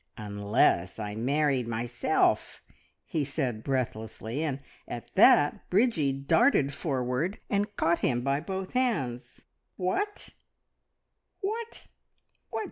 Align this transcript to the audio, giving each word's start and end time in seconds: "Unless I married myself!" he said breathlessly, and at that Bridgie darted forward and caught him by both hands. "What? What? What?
"Unless 0.17 0.97
I 0.97 1.13
married 1.13 1.67
myself!" 1.67 2.63
he 3.05 3.23
said 3.23 3.63
breathlessly, 3.63 4.41
and 4.43 4.59
at 4.87 5.13
that 5.13 5.69
Bridgie 5.69 6.11
darted 6.11 6.73
forward 6.73 7.37
and 7.51 7.75
caught 7.75 7.99
him 7.99 8.21
by 8.21 8.39
both 8.39 8.71
hands. 8.73 9.45
"What? 9.77 10.29
What? 11.41 11.85
What? 12.49 12.59